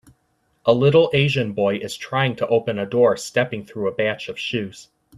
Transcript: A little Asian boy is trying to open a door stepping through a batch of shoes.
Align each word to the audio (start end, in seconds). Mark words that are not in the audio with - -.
A 0.65 0.73
little 0.73 1.11
Asian 1.13 1.53
boy 1.53 1.75
is 1.75 1.95
trying 1.95 2.35
to 2.37 2.47
open 2.47 2.79
a 2.79 2.87
door 2.87 3.15
stepping 3.17 3.63
through 3.63 3.87
a 3.87 3.91
batch 3.93 4.29
of 4.29 4.39
shoes. 4.39 4.89